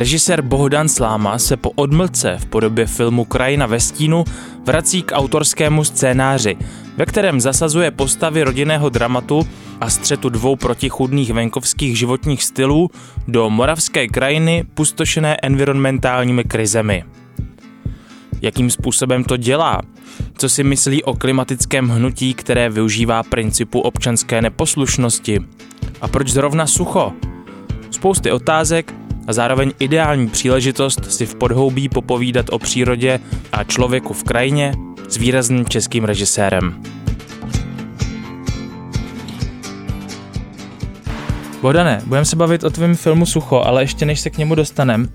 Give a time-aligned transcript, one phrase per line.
[0.00, 4.24] Režisér Bohdan Sláma se po odmlce v podobě filmu Krajina ve stínu
[4.64, 6.56] vrací k autorskému scénáři,
[6.96, 9.48] ve kterém zasazuje postavy rodinného dramatu
[9.80, 12.90] a střetu dvou protichudných venkovských životních stylů
[13.28, 17.04] do moravské krajiny pustošené environmentálními krizemi.
[18.42, 19.80] Jakým způsobem to dělá?
[20.38, 25.40] Co si myslí o klimatickém hnutí, které využívá principu občanské neposlušnosti?
[26.00, 27.12] A proč zrovna sucho?
[27.90, 33.20] Spousty otázek a zároveň ideální příležitost si v podhoubí popovídat o přírodě
[33.52, 34.74] a člověku v krajině
[35.08, 36.82] s výrazným českým režisérem.
[41.62, 45.08] Bohdane, budeme se bavit o tvém filmu Sucho, ale ještě než se k němu dostanem,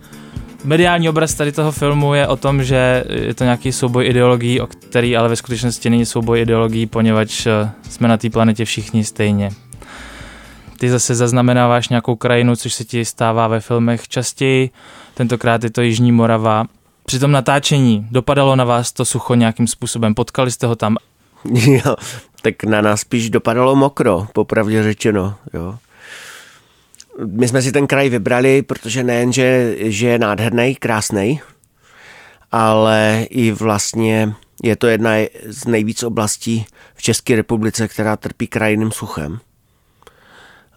[0.66, 4.68] mediální obraz tady toho filmu je o tom, že je to nějaký souboj ideologií, o
[4.68, 9.50] který ale ve skutečnosti není souboj ideologií, poněvadž eh, jsme na té planetě všichni stejně.
[10.78, 14.70] Ty zase zaznamenáváš nějakou krajinu, což se ti stává ve filmech častěji,
[15.14, 16.66] tentokrát je to Jižní Morava.
[17.06, 20.16] Při tom natáčení dopadalo na vás to sucho nějakým způsobem?
[20.16, 20.98] Potkali jste ho tam?
[21.54, 21.96] Jo,
[22.42, 25.78] tak na nás spíš dopadalo mokro, popravdě řečeno, jo.
[27.26, 31.42] My jsme si ten kraj vybrali, protože nejen, že, že je nádherný, krásný,
[32.52, 35.12] ale i vlastně je to jedna
[35.46, 36.66] z nejvíc oblastí
[36.96, 39.40] v České republice, která trpí krajinným suchem.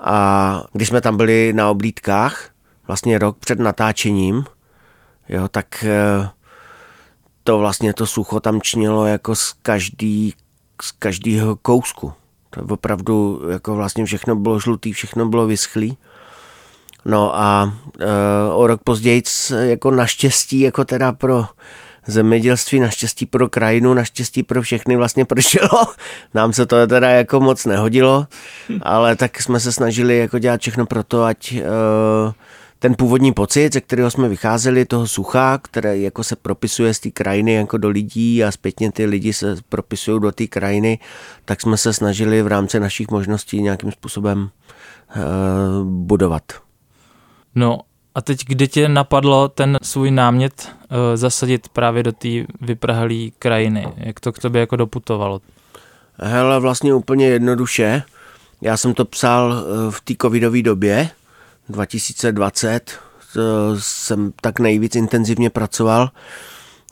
[0.01, 2.49] A když jsme tam byli na oblídkách,
[2.87, 4.45] vlastně rok před natáčením,
[5.29, 6.29] jo, tak eh,
[7.45, 10.35] to vlastně to sucho tam činilo jako z každý,
[10.83, 12.13] z každého kousku.
[12.51, 15.97] To opravdu jako vlastně všechno bylo žlutý, všechno bylo vyschlý.
[17.05, 19.23] No a e, o rok později
[19.61, 21.47] jako naštěstí, jako teda pro
[22.09, 25.87] zemědělství, naštěstí pro krajinu, naštěstí pro všechny vlastně pršelo.
[26.35, 28.27] Nám se to teda jako moc nehodilo,
[28.83, 31.65] ale tak jsme se snažili jako dělat všechno pro to, ať e,
[32.79, 37.11] ten původní pocit, ze kterého jsme vycházeli, toho sucha, které jako se propisuje z té
[37.11, 40.99] krajiny jako do lidí a zpětně ty lidi se propisují do té krajiny,
[41.45, 44.51] tak jsme se snažili v rámci našich možností nějakým způsobem
[45.11, 45.21] e,
[45.85, 46.43] budovat.
[47.55, 47.81] No
[48.15, 52.29] a teď, kde tě napadlo ten svůj námět uh, zasadit právě do té
[52.61, 53.89] vyprahlé krajiny?
[53.97, 55.41] Jak to k tobě jako doputovalo?
[56.15, 58.03] Hele, vlastně úplně jednoduše.
[58.61, 61.11] Já jsem to psal eh, v té covidové době,
[61.69, 62.99] 2020,
[63.79, 66.11] jsem tak nejvíc intenzivně pracoval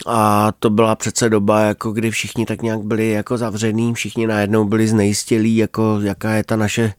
[0.07, 4.65] a to byla přece doba, jako kdy všichni tak nějak byli jako zavřený, všichni najednou
[4.65, 6.93] byli znejistělí, jako jaká je ta naše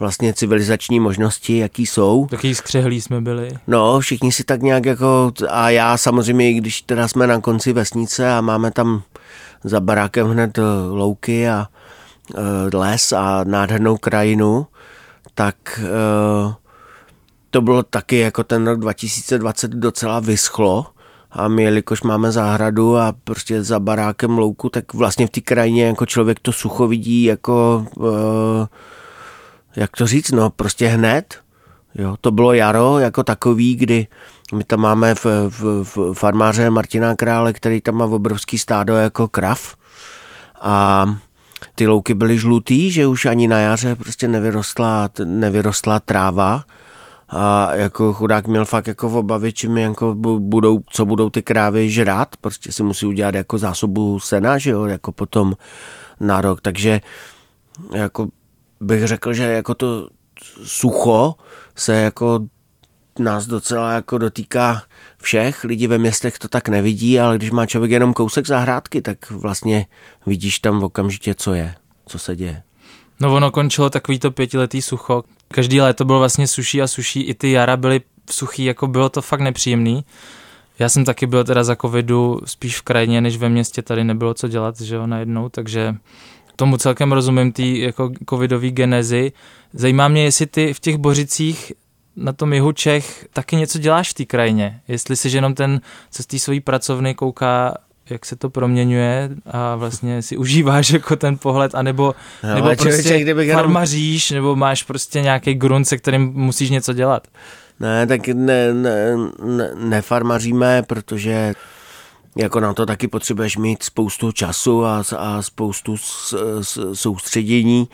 [0.00, 2.26] vlastně civilizační možnosti, jaký jsou.
[2.30, 3.50] Taký skřehlí jsme byli.
[3.66, 8.32] No, všichni si tak nějak jako, a já samozřejmě, když teda jsme na konci vesnice
[8.32, 9.02] a máme tam
[9.64, 11.66] za barákem hned eh, louky a
[12.34, 14.66] e, les a nádhernou krajinu,
[15.34, 16.54] tak e,
[17.50, 20.86] to bylo taky jako ten rok 2020 docela vyschlo
[21.30, 25.84] a my, jelikož máme zahradu a prostě za barákem louku, tak vlastně v té krajině
[25.84, 28.66] jako člověk to sucho vidí jako e,
[29.76, 31.38] jak to říct, no prostě hned.
[31.94, 34.06] Jo, to bylo jaro jako takový, kdy
[34.54, 39.28] my tam máme v, v, v farmáře Martina Krále, který tam má obrovský stádo jako
[39.28, 39.76] krav.
[40.60, 41.06] A
[41.74, 46.64] ty louky byly žlutý, že už ani na jaře prostě nevyrostla, nevyrostla tráva.
[47.28, 51.90] A jako chudák měl fakt jako v obavě, čím jako budou, co budou ty krávy
[51.90, 55.54] žrát, prostě si musí udělat jako zásobu sena, že jo, jako potom
[56.20, 57.00] na rok, takže
[57.94, 58.28] jako
[58.80, 60.08] bych řekl, že jako to
[60.64, 61.34] sucho
[61.76, 62.40] se jako
[63.18, 64.82] nás docela jako dotýká
[65.22, 65.64] všech.
[65.64, 69.86] Lidi ve městech to tak nevidí, ale když má člověk jenom kousek zahrádky, tak vlastně
[70.26, 71.74] vidíš tam okamžitě, co je,
[72.06, 72.62] co se děje.
[73.20, 75.24] No ono končilo takový to pětiletý sucho.
[75.48, 78.00] Každý léto bylo vlastně suší a suší, i ty jara byly
[78.30, 80.04] suchý, jako bylo to fakt nepříjemný.
[80.78, 84.34] Já jsem taky byl teda za covidu spíš v krajině, než ve městě, tady nebylo
[84.34, 85.94] co dělat, že jo, najednou, takže
[86.60, 89.32] tomu celkem rozumím, té jako covidové genezi.
[89.72, 91.72] Zajímá mě, jestli ty v těch Bořicích
[92.16, 94.80] na tom jihu Čech taky něco děláš v té krajině.
[94.88, 95.80] Jestli si jenom ten,
[96.10, 97.74] co z té svojí pracovny kouká
[98.10, 103.02] jak se to proměňuje a vlastně si užíváš jako ten pohled, anebo, no, nebo prostě
[103.02, 107.28] člověče, farmaříš, nebo máš prostě nějaký grunt, se kterým musíš něco dělat.
[107.80, 111.54] Ne, tak ne, ne, ne, nefarmaříme, protože
[112.36, 117.88] jako na to taky potřebuješ mít spoustu času a, a spoustu s, s, soustředění,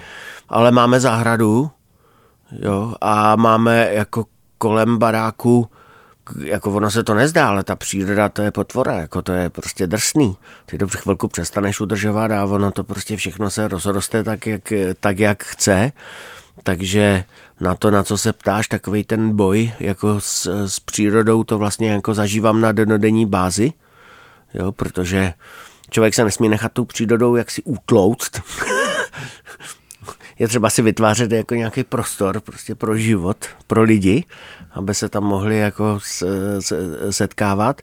[0.48, 1.70] ale máme zahradu
[2.52, 4.24] Jo, a máme jako
[4.58, 5.70] kolem baráku
[6.44, 9.86] jako ono se to nezdá, ale ta příroda to je potvora, jako to je prostě
[9.86, 10.36] drsný.
[10.66, 15.18] Ty to chvilku přestaneš udržovat a ono to prostě všechno se rozroste tak, jak, tak,
[15.18, 15.92] jak chce.
[16.62, 17.24] Takže
[17.60, 21.90] na to, na co se ptáš, takový ten boj jako s, s přírodou, to vlastně
[21.90, 23.72] jako zažívám na denodenní bázi,
[24.54, 25.34] jo, protože
[25.90, 28.40] člověk se nesmí nechat tou přírodou jak si utlouct.
[30.38, 34.24] je třeba si vytvářet jako nějaký prostor prostě pro život, pro lidi,
[34.70, 35.98] aby se tam mohli jako
[37.10, 37.82] setkávat.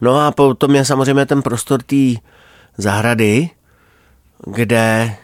[0.00, 2.20] No a potom je samozřejmě ten prostor té
[2.78, 3.50] zahrady,
[4.46, 5.16] kde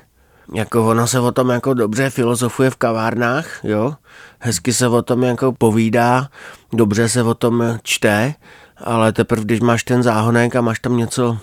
[0.54, 3.94] jako ono se o tom jako dobře filozofuje v kavárnách, jo,
[4.38, 6.28] hezky se o tom jako povídá,
[6.72, 8.34] dobře se o tom čte,
[8.76, 11.38] ale teprve když máš ten záhonek a máš tam něco,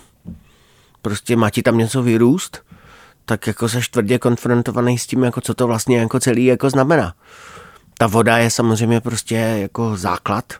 [1.01, 2.63] prostě má ti tam něco vyrůst,
[3.25, 7.13] tak jako seš tvrdě konfrontovaný s tím, jako co to vlastně jako celý jako znamená.
[7.97, 10.53] Ta voda je samozřejmě prostě jako základ,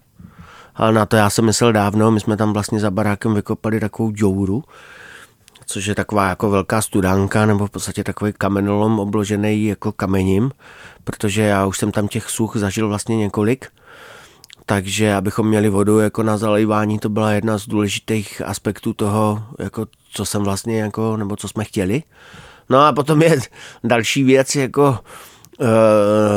[0.75, 4.11] ale na to já jsem myslel dávno, my jsme tam vlastně za barákem vykopali takovou
[4.11, 4.63] džouru,
[5.65, 10.51] což je taková jako velká studánka, nebo v podstatě takový kamenolom obložený jako kamením,
[11.03, 13.67] protože já už jsem tam těch such zažil vlastně několik,
[14.65, 19.85] takže abychom měli vodu jako na zalejvání, to byla jedna z důležitých aspektů toho, jako
[20.11, 22.03] co jsem vlastně jako, nebo co jsme chtěli.
[22.69, 23.39] No a potom je
[23.83, 24.99] další věc jako
[25.59, 25.67] uh,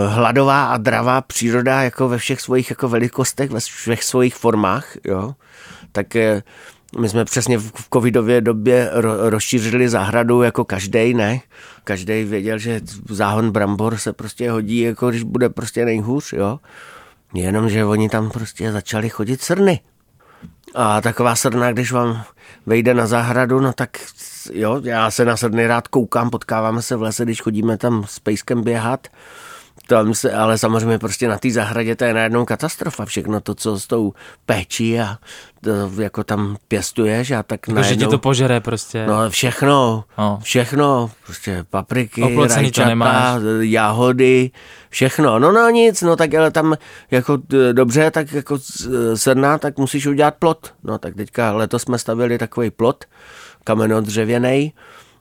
[0.08, 5.34] hladová a dravá příroda jako ve všech svých jako velikostech, ve všech svých formách, jo.
[5.92, 11.40] Tak uh, my jsme přesně v covidově době ro, rozšířili zahradu jako každý, ne?
[11.84, 16.58] Každý věděl, že záhon brambor se prostě hodí, jako když bude prostě nejhůř, jo.
[17.34, 19.80] Jenom, že oni tam prostě začali chodit srny.
[20.74, 22.24] A taková srna, když vám
[22.66, 23.98] vejde na zahradu, no tak
[24.52, 28.18] jo, já se na srny rád koukám, potkáváme se v lese, když chodíme tam s
[28.18, 29.08] pejskem běhat,
[29.86, 33.04] tam se, ale samozřejmě prostě na té zahradě to je najednou katastrofa.
[33.04, 34.12] Všechno to, co s tou
[34.46, 35.18] péčí a
[35.60, 37.88] to, jako tam pěstuješ a tak najednou...
[37.88, 39.06] že ti to požere prostě.
[39.06, 40.38] No všechno, no.
[40.42, 44.50] všechno, prostě papriky, Oplocený rajčata, jahody,
[44.90, 45.38] všechno.
[45.38, 46.74] No no nic, no tak ale tam
[47.10, 47.38] jako
[47.72, 48.58] dobře, tak jako
[49.14, 50.74] sedná, tak musíš udělat plot.
[50.84, 53.04] No tak teďka letos jsme stavili takový plot,
[53.64, 54.72] kamenodřevěnej,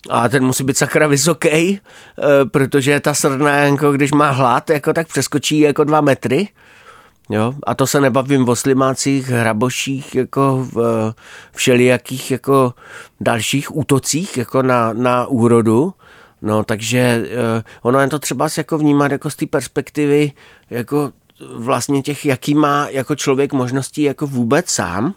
[0.10, 1.80] a ten musí být sakra vysoký, eh,
[2.46, 6.48] protože ta srna, jako když má hlad, jako tak přeskočí jako dva metry.
[7.30, 7.54] Jo?
[7.64, 11.14] A to se nebavím o slimácích, hraboších, jako v
[11.56, 12.74] všelijakých jako
[13.22, 15.94] dalších útocích jako na, na úrodu.
[16.42, 20.32] No, takže eh, ono je to třeba jako vnímat jako z té perspektivy
[20.70, 21.12] jako
[21.56, 25.14] vlastně těch, jaký má jako člověk možností jako vůbec sám,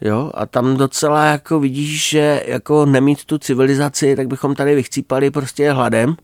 [0.00, 5.30] Jo, a tam docela jako vidíš, že jako nemít tu civilizaci, tak bychom tady vychcípali
[5.30, 6.16] prostě hladem.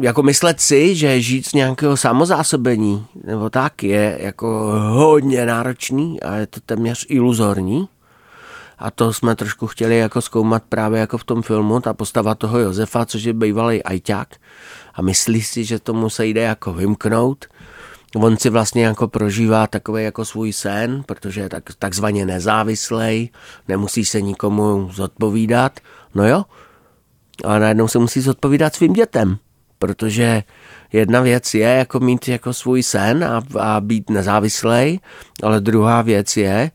[0.00, 4.46] Jako myslet si, že žít z nějakého samozásobení nebo tak je jako
[4.90, 7.88] hodně náročný a je to téměř iluzorní.
[8.78, 12.58] A to jsme trošku chtěli jako zkoumat právě jako v tom filmu, ta postava toho
[12.58, 14.28] Josefa, což je bývalý ajťák
[14.94, 17.44] a myslí si, že tomu se jde jako vymknout–
[18.16, 23.28] On si vlastně jako prožívá takový jako svůj sen, protože je tak, takzvaně nezávislej,
[23.68, 25.80] nemusí se nikomu zodpovídat.
[26.14, 26.44] No jo,
[27.44, 29.36] ale najednou se musí zodpovídat svým dětem,
[29.78, 30.42] protože
[30.92, 35.00] jedna věc je jako mít jako svůj sen a, a být nezávislej,
[35.42, 36.70] ale druhá věc je,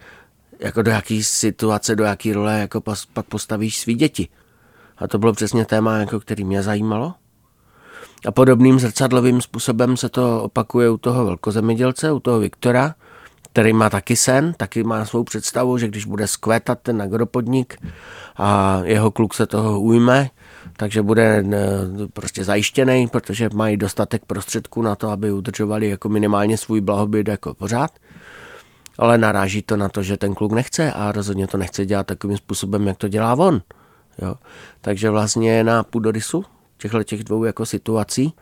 [0.59, 2.81] jako do jaký situace, do jaký role jako
[3.13, 4.27] pak postavíš svý děti.
[4.97, 7.13] A to bylo přesně téma, jako který mě zajímalo.
[8.27, 12.95] A podobným zrcadlovým způsobem se to opakuje u toho velkozemědělce, u toho Viktora,
[13.55, 17.77] který má taky sen, taky má svou představu, že když bude skvétat ten agropodnik
[18.35, 20.29] a jeho kluk se toho ujme,
[20.77, 21.57] takže bude eh,
[22.13, 27.53] prostě zajištěný, protože mají dostatek prostředků na to, aby udržovali jako minimálně svůj blahobyt jako
[27.53, 27.91] pořád.
[28.97, 32.37] Ale naráží to na to, že ten kluk nechce a rozhodně to nechce dělat takovým
[32.37, 33.61] způsobem, jak to dělá on.
[34.21, 34.35] Jo.
[34.81, 36.45] Takže vlastně na půdorysu
[36.77, 38.33] těchto těch dvou jako situací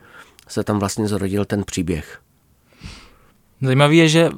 [0.48, 2.20] se tam vlastně zrodil ten příběh.
[3.60, 4.30] Zajímavý je, že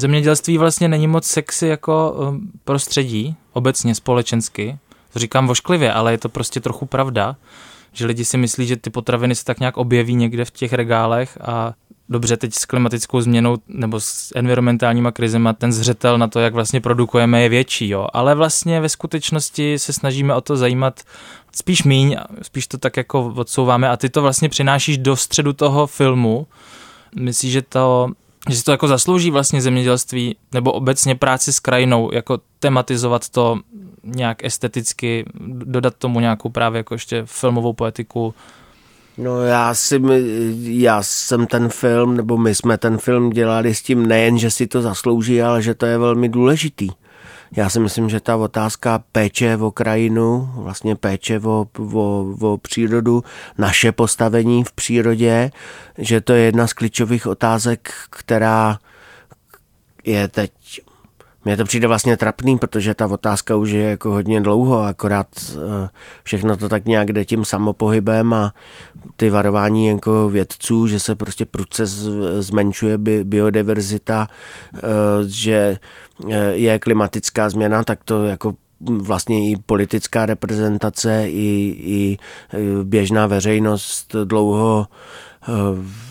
[0.00, 4.78] zemědělství vlastně není moc sexy jako um, prostředí, obecně společensky.
[5.12, 7.36] To říkám vošklivě, ale je to prostě trochu pravda,
[7.92, 11.38] že lidi si myslí, že ty potraviny se tak nějak objeví někde v těch regálech
[11.40, 11.74] a
[12.08, 16.80] dobře teď s klimatickou změnou nebo s environmentálníma krizema ten zřetel na to, jak vlastně
[16.80, 18.08] produkujeme, je větší, jo.
[18.12, 21.00] Ale vlastně ve skutečnosti se snažíme o to zajímat
[21.52, 25.86] spíš míň, spíš to tak jako odsouváme a ty to vlastně přinášíš do středu toho
[25.86, 26.46] filmu.
[27.14, 28.10] Myslíš, že to
[28.48, 33.60] že si to jako zaslouží vlastně zemědělství nebo obecně práci s krajinou, jako tematizovat to
[34.04, 38.34] nějak esteticky, dodat tomu nějakou právě jako ještě filmovou poetiku.
[39.18, 40.00] No já, si,
[40.62, 44.66] já jsem ten film, nebo my jsme ten film dělali s tím nejen, že si
[44.66, 46.88] to zaslouží, ale že to je velmi důležitý.
[47.56, 53.24] Já si myslím, že ta otázka péče o krajinu, vlastně péče o, o, o přírodu,
[53.58, 55.50] naše postavení v přírodě,
[55.98, 58.78] že to je jedna z klíčových otázek, která
[60.04, 60.52] je teď
[61.48, 65.88] mně to přijde vlastně trapný, protože ta otázka už je jako hodně dlouho, akorát eh,
[66.22, 68.54] všechno to tak nějak jde tím samopohybem a
[69.16, 71.86] ty varování jako vědců, že se prostě prudce
[72.42, 74.28] zmenšuje biodiverzita,
[74.74, 74.80] eh,
[75.26, 75.78] že
[76.30, 82.18] eh, je klimatická změna, tak to jako vlastně i politická reprezentace, i, i
[82.82, 84.86] běžná veřejnost dlouho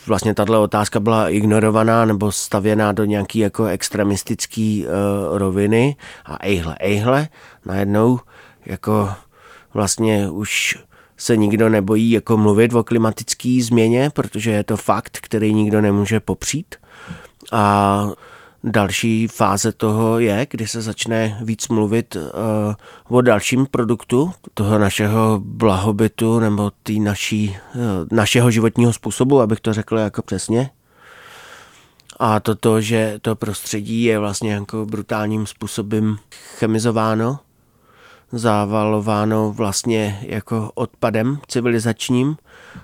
[0.07, 6.75] vlastně tahle otázka byla ignorovaná nebo stavěná do nějaký jako extremistický uh, roviny a ejhle,
[6.79, 7.27] ejhle,
[7.65, 8.19] najednou
[8.65, 9.09] jako
[9.73, 10.77] vlastně už
[11.17, 16.19] se nikdo nebojí jako mluvit o klimatické změně, protože je to fakt, který nikdo nemůže
[16.19, 16.75] popřít.
[17.51, 18.07] A
[18.63, 25.41] Další fáze toho je, kdy se začne víc mluvit uh, o dalším produktu toho našeho
[25.43, 30.69] blahobytu nebo tý naší, uh, našeho životního způsobu, abych to řekl jako přesně.
[32.19, 36.17] A to to, že to prostředí je vlastně jako brutálním způsobem
[36.57, 37.39] chemizováno,
[38.31, 42.37] závalováno vlastně jako odpadem civilizačním,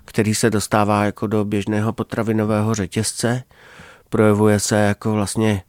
[0.06, 3.44] který se dostává jako do běžného potravinového řetězce
[4.14, 5.64] projevuje se jako vlastně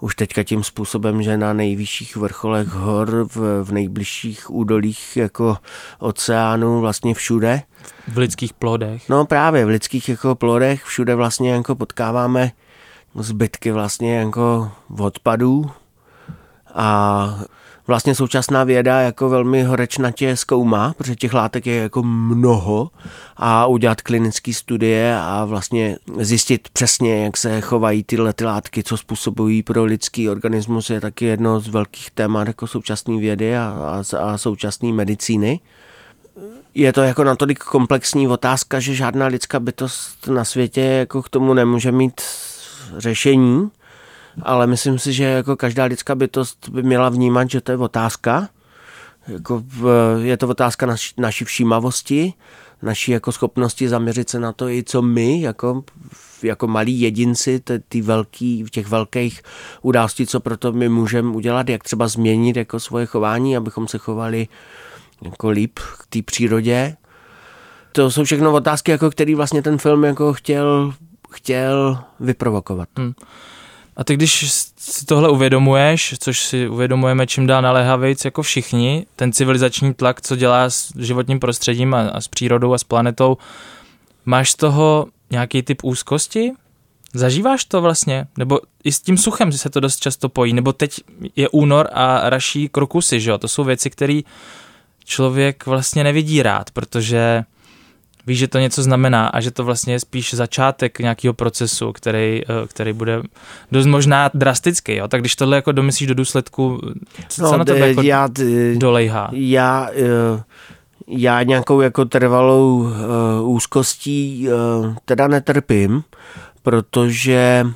[0.00, 5.56] už teďka tím způsobem, že na nejvyšších vrcholech hor, v, v nejbližších údolích jako
[5.98, 7.62] oceánu, vlastně všude.
[8.08, 9.08] V lidských plodech.
[9.08, 12.52] No právě, v lidských jako plodech všude vlastně jako potkáváme
[13.14, 15.70] zbytky vlastně jako odpadů
[16.74, 17.38] a
[17.90, 22.90] vlastně současná věda jako velmi horečnatě zkoumá, protože těch látek je jako mnoho
[23.36, 28.96] a udělat klinické studie a vlastně zjistit přesně, jak se chovají tyhle ty látky, co
[28.96, 33.62] způsobují pro lidský organismus, je taky jedno z velkých témat jako současné vědy a,
[34.12, 35.60] a, a současné medicíny.
[36.74, 41.54] Je to jako natolik komplexní otázka, že žádná lidská bytost na světě jako k tomu
[41.54, 42.20] nemůže mít
[42.96, 43.70] řešení
[44.42, 48.48] ale myslím si, že jako každá lidská bytost by měla vnímat, že to je otázka.
[49.28, 49.62] Jako
[50.18, 52.32] je to otázka naš, naší všímavosti,
[52.82, 55.84] naší jako schopnosti zaměřit se na to, i co my, jako,
[56.42, 59.42] jako malí jedinci, ty velký, v těch velkých
[59.82, 64.48] událostí, co proto my můžeme udělat, jak třeba změnit jako svoje chování, abychom se chovali
[65.22, 66.96] jako líp k té přírodě.
[67.92, 70.94] To jsou všechno otázky, jako který vlastně ten film jako chtěl,
[71.30, 72.88] chtěl vyprovokovat.
[72.96, 73.12] Hmm.
[74.00, 79.32] A ty, když si tohle uvědomuješ, což si uvědomujeme čím dál naléhavějc jako všichni, ten
[79.32, 83.38] civilizační tlak, co dělá s životním prostředím a, a s přírodou a s planetou,
[84.24, 86.52] máš z toho nějaký typ úzkosti?
[87.14, 88.26] Zažíváš to vlastně?
[88.36, 90.52] Nebo i s tím suchem se to dost často pojí?
[90.52, 91.00] Nebo teď
[91.36, 93.38] je únor a raší krokusy, že jo?
[93.38, 94.20] To jsou věci, které
[95.04, 97.44] člověk vlastně nevidí rád, protože
[98.26, 102.42] víš, že to něco znamená a že to vlastně je spíš začátek nějakého procesu, který,
[102.42, 103.22] eh, který bude
[103.72, 105.08] dost možná drastický, jo?
[105.08, 106.80] tak když tohle jako domyslíš do důsledku,
[107.28, 108.28] co, no, na tebe jako já,
[108.76, 109.30] dolejhá?
[109.32, 110.42] Já, eh,
[111.08, 116.02] já nějakou jako trvalou uh, úzkostí uh, teda netrpím,
[116.62, 117.66] protože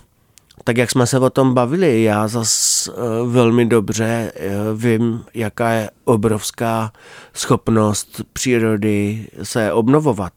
[0.65, 5.71] tak jak jsme se o tom bavili, já zas uh, velmi dobře uh, vím, jaká
[5.71, 6.93] je obrovská
[7.35, 10.33] schopnost přírody se obnovovat.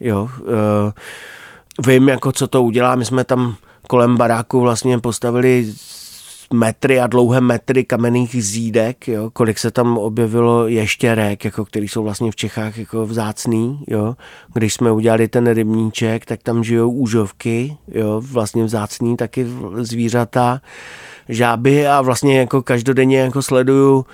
[0.00, 2.94] Jo, uh, vím, jako co to udělá.
[2.94, 3.56] My jsme tam
[3.88, 5.74] kolem baráku vlastně postavili
[6.52, 12.02] metry a dlouhé metry kamenných zídek, jo, kolik se tam objevilo ještěrek, jako který jsou
[12.02, 14.16] vlastně v Čechách jako vzácný, jo.
[14.54, 20.60] Když jsme udělali ten rybníček, tak tam žijou úžovky, jo, vlastně vzácný taky zvířata,
[21.28, 24.06] žáby a vlastně jako každodenně jako sleduju,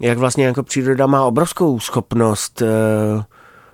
[0.00, 3.22] jak vlastně jako příroda má obrovskou schopnost uh,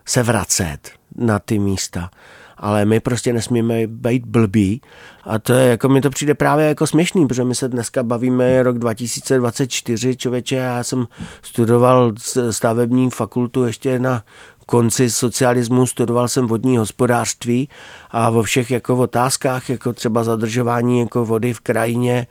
[0.07, 0.79] se vracet
[1.17, 2.11] na ty místa
[2.57, 4.81] ale my prostě nesmíme být blbí.
[5.25, 8.63] A to je, jako mi to přijde právě jako směšný, protože my se dneska bavíme
[8.63, 11.07] rok 2024, člověče, já jsem
[11.43, 12.13] studoval
[12.51, 14.23] stavební fakultu ještě na
[14.67, 17.69] konci socialismu studoval jsem vodní hospodářství
[18.11, 22.27] a vo všech jako otázkách, jako třeba zadržování jako vody v krajině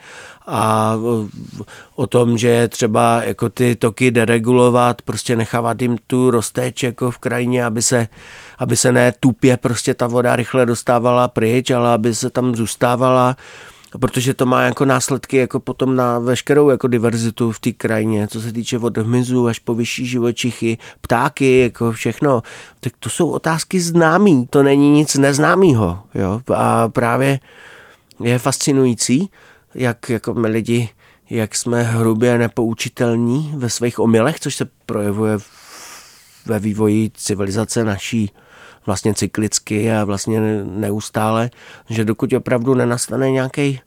[0.48, 0.96] a
[1.96, 7.12] o tom, že je třeba jako ty toky deregulovat, prostě nechávat jim tu roztéč jako
[7.12, 8.08] v krajině, aby se,
[8.58, 13.36] aby se ne tupě prostě ta voda rychle dostávala pryč, ale aby se tam zůstávala
[14.00, 18.42] protože to má jako následky jako potom na veškerou jako diverzitu v té krajině, co
[18.42, 22.44] se týče od hmyzu až po vyšší živočichy, ptáky, jako všechno.
[22.80, 26.00] Tak to jsou otázky známý, to není nic neznámého.
[26.15, 26.42] Jo?
[26.56, 27.39] A právě
[28.24, 29.30] je fascinující,
[29.75, 30.89] jak jako my lidi,
[31.30, 35.38] jak jsme hrubě nepoučitelní ve svých omylech, což se projevuje
[36.46, 38.32] ve vývoji civilizace naší
[38.86, 41.50] vlastně cyklicky a vlastně neustále,
[41.89, 43.80] že dokud opravdu nenastane nějaký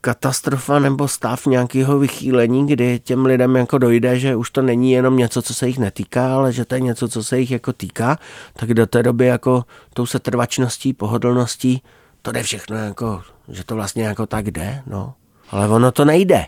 [0.00, 5.16] katastrofa nebo stav nějakého vychýlení, kdy těm lidem jako dojde, že už to není jenom
[5.16, 8.18] něco, co se jich netýká, ale že to je něco, co se jich jako týká,
[8.52, 9.64] tak do té doby jako
[9.94, 11.82] tou setrvačností, pohodlností,
[12.22, 15.14] to jde všechno jako, že to vlastně jako tak jde, no.
[15.50, 16.46] Ale ono to nejde.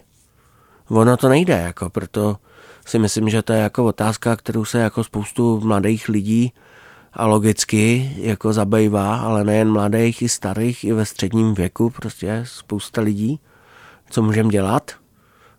[0.88, 2.36] Ono to nejde, jako proto
[2.86, 6.52] si myslím, že to je jako otázka, kterou se jako spoustu mladých lidí
[7.12, 13.00] a logicky jako zabývá, ale nejen mladých, i starých, i ve středním věku, prostě spousta
[13.00, 13.40] lidí.
[14.10, 14.90] Co můžeme dělat,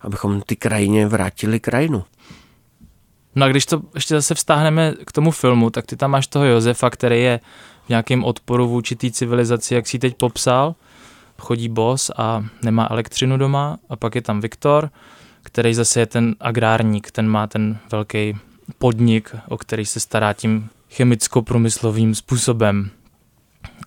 [0.01, 2.03] abychom ty krajině vrátili krajinu.
[3.35, 6.45] No a když to ještě zase vztáhneme k tomu filmu, tak ty tam máš toho
[6.45, 7.39] Josefa, který je
[7.85, 10.75] v nějakém odporu vůči té civilizaci, jak si teď popsal.
[11.39, 13.77] Chodí bos a nemá elektřinu doma.
[13.89, 14.89] A pak je tam Viktor,
[15.43, 18.37] který zase je ten agrárník, ten má ten velký
[18.77, 22.89] podnik, o který se stará tím chemicko-průmyslovým způsobem.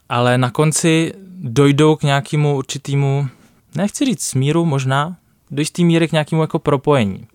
[0.09, 3.29] Ale na konci dojdou k nějakému určitému,
[3.77, 5.17] nechci říct smíru možná,
[5.51, 7.27] do jisté míry k nějakému jako propojení.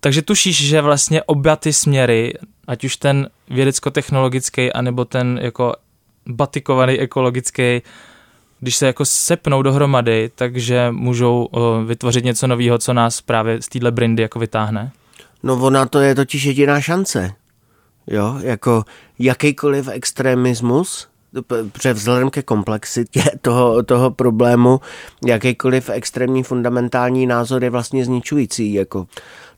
[0.00, 2.34] Takže tušíš, že vlastně oba ty směry,
[2.66, 5.74] ať už ten vědecko-technologický, anebo ten jako
[6.26, 7.82] batikovaný ekologický,
[8.60, 11.48] když se jako sepnou dohromady, takže můžou
[11.86, 14.92] vytvořit něco nového, co nás právě z téhle brindy jako vytáhne?
[15.42, 17.32] No ona to je totiž jediná šance.
[18.10, 18.84] Jo, jako
[19.18, 21.08] jakýkoliv extremismus,
[21.72, 24.80] protože vzhledem ke komplexitě toho, toho problému,
[25.26, 28.74] jakýkoliv extrémní fundamentální názor je vlastně zničující.
[28.74, 29.06] Jako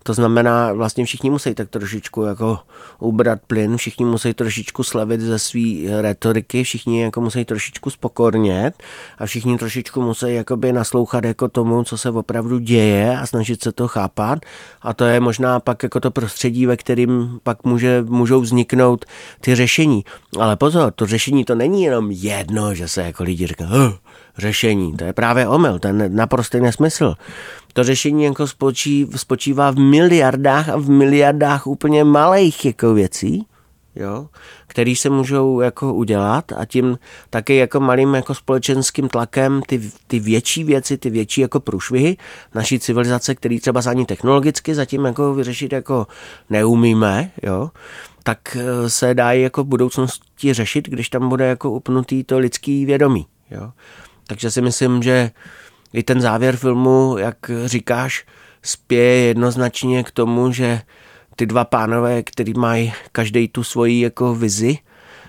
[0.03, 2.59] to znamená, vlastně všichni musí tak trošičku jako
[2.99, 5.61] ubrat plyn, všichni musí trošičku slavit ze své
[6.01, 8.83] retoriky, všichni jako musí trošičku spokornět
[9.19, 13.73] a všichni trošičku musí jakoby naslouchat jako tomu, co se opravdu děje a snažit se
[13.73, 14.39] to chápat
[14.83, 19.05] a to je možná pak jako to prostředí, ve kterým pak může, můžou vzniknout
[19.41, 20.05] ty řešení.
[20.39, 23.71] Ale pozor, to řešení to není jenom jedno, že se jako lidi říkají,
[24.39, 24.97] řešení.
[24.97, 27.15] To je právě omyl, ten naprostý nesmysl.
[27.73, 33.47] To řešení jako spočí, spočívá v miliardách a v miliardách úplně malých jako věcí,
[33.97, 34.29] jo,
[34.67, 36.99] který se můžou jako udělat a tím
[37.31, 42.17] taky jako malým jako společenským tlakem ty, ty větší věci, ty větší jako průšvihy
[42.55, 46.07] naší civilizace, který třeba ani technologicky zatím jako vyřešit jako
[46.51, 47.71] neumíme, jo,
[48.23, 52.87] tak eh, se dá jako v budoucnosti řešit, když tam bude jako upnutý to lidský
[52.87, 53.27] vědomí.
[53.51, 53.73] Jo.
[54.27, 55.31] Takže si myslím, že
[55.93, 58.25] i ten závěr filmu, jak říkáš,
[58.63, 60.81] spěje jednoznačně k tomu, že
[61.37, 64.79] ty dva pánové, který mají každý tu svoji jako vizi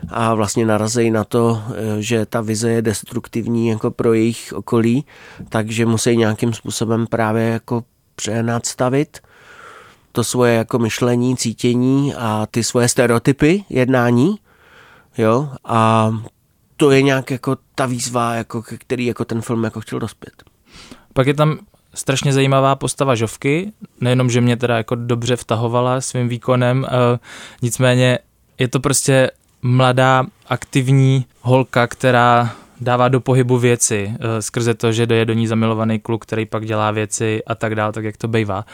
[0.09, 1.63] a vlastně narazejí na to,
[1.99, 5.05] že ta vize je destruktivní jako pro jejich okolí,
[5.49, 7.83] takže musí nějakým způsobem právě jako
[8.15, 9.19] přenadstavit
[10.11, 14.39] to svoje jako myšlení, cítění a ty svoje stereotypy jednání,
[15.17, 16.11] jo, a
[16.77, 20.52] to je nějak jako ta výzva, jako, který jako ten film jako chtěl dospět.
[21.13, 21.59] Pak je tam
[21.93, 23.71] strašně zajímavá postava Žovky,
[24.01, 27.19] nejenom, že mě teda jako dobře vtahovala svým výkonem, uh,
[27.61, 28.19] nicméně
[28.59, 35.07] je to prostě mladá, aktivní holka, která dává do pohybu věci uh, skrze to, že
[35.13, 38.27] je do ní zamilovaný kluk, který pak dělá věci a tak dále, tak jak to
[38.27, 38.65] bývá.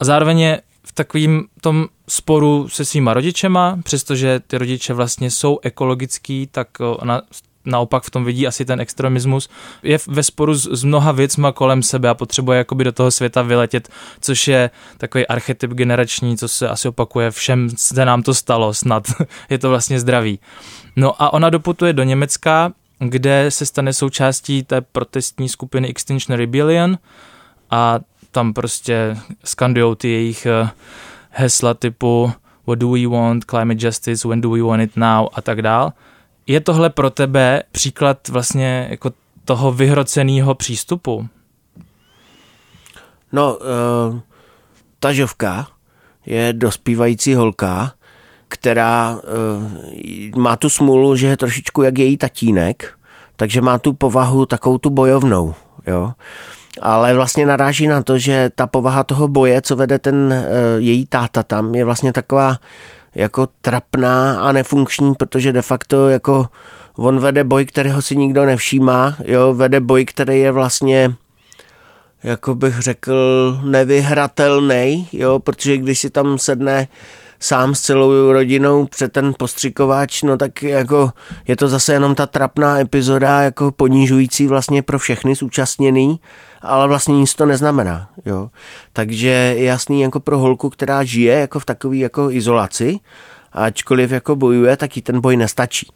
[0.00, 5.58] A zároveň je v takovým tom sporu se svýma rodičema, přestože ty rodiče vlastně jsou
[5.62, 7.22] ekologický, tak ona
[7.64, 9.48] naopak v tom vidí asi ten extremismus,
[9.82, 13.42] je ve sporu s, s mnoha věcma kolem sebe a potřebuje jakoby do toho světa
[13.42, 13.88] vyletět,
[14.20, 19.04] což je takový archetyp generační, co se asi opakuje, všem se nám to stalo snad,
[19.50, 20.38] je to vlastně zdravý.
[20.96, 26.98] No a ona doputuje do Německa, kde se stane součástí té protestní skupiny Extinction Rebellion
[27.70, 30.70] a tam prostě skandujou ty jejich eh,
[31.30, 32.32] hesla typu
[32.66, 35.92] What do we want, climate justice, when do we want it now a tak dál.
[36.46, 39.10] Je tohle pro tebe příklad vlastně jako
[39.44, 41.28] toho vyhroceného přístupu?
[43.32, 44.18] No, uh,
[45.00, 45.66] ta žovka
[46.26, 47.92] je dospívající holka,
[48.48, 49.20] která
[50.34, 52.98] uh, má tu smůlu, že je trošičku jak její tatínek,
[53.36, 55.54] takže má tu povahu takovou tu bojovnou,
[55.86, 56.12] jo
[56.80, 60.44] ale vlastně naráží na to, že ta povaha toho boje, co vede ten e,
[60.78, 62.56] její táta tam, je vlastně taková
[63.14, 66.46] jako trapná a nefunkční, protože de facto jako
[66.96, 71.14] on vede boj, kterého si nikdo nevšímá, jo, vede boj, který je vlastně
[72.22, 76.88] jako bych řekl, nevyhratelný, jo, protože když si tam sedne
[77.42, 81.10] sám s celou rodinou před ten postřikovač, no tak jako
[81.48, 86.20] je to zase jenom ta trapná epizoda, jako ponižující vlastně pro všechny zúčastněný,
[86.62, 88.50] ale vlastně nic to neznamená, jo.
[88.92, 92.98] Takže jasný jako pro holku, která žije jako v takové jako izolaci,
[93.52, 95.92] ačkoliv jako bojuje, tak jí ten boj nestačí.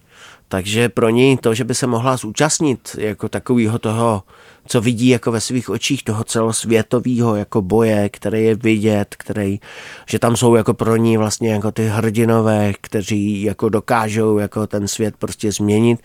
[0.48, 4.22] Takže pro ní to, že by se mohla zúčastnit jako takového toho,
[4.66, 9.60] co vidí jako ve svých očích toho celosvětového jako boje, který je vidět, který,
[10.06, 14.88] že tam jsou jako pro ní vlastně jako ty hrdinové, kteří jako dokážou jako ten
[14.88, 16.00] svět prostě změnit,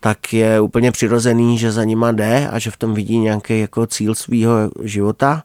[0.00, 3.86] tak je úplně přirozený, že za nima jde a že v tom vidí nějaký jako
[3.86, 5.42] cíl svého života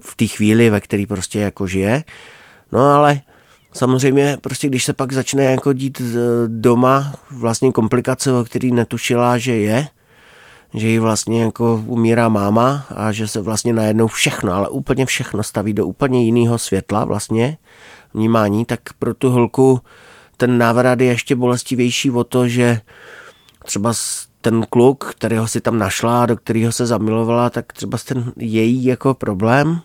[0.00, 2.04] v té chvíli, ve které prostě jako žije.
[2.72, 3.20] No ale
[3.72, 6.04] Samozřejmě prostě když se pak začne jako dít e,
[6.46, 9.88] doma vlastně komplikace, o který netušila, že je,
[10.74, 15.42] že jí vlastně jako umírá máma a že se vlastně najednou všechno, ale úplně všechno
[15.42, 17.58] staví do úplně jiného světla vlastně
[18.14, 19.80] vnímání, tak pro tu holku
[20.36, 22.80] ten návrat je ještě bolestivější o to, že
[23.64, 23.92] třeba
[24.40, 29.14] ten kluk, kterého si tam našla, do kterého se zamilovala, tak třeba ten její jako
[29.14, 29.80] problém,